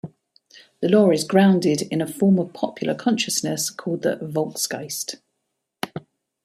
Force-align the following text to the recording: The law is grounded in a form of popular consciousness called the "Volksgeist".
The 0.79 0.89
law 0.89 1.11
is 1.11 1.23
grounded 1.23 1.83
in 1.83 2.01
a 2.01 2.07
form 2.11 2.39
of 2.39 2.53
popular 2.53 2.95
consciousness 2.95 3.69
called 3.69 4.01
the 4.01 4.15
"Volksgeist". 4.15 5.17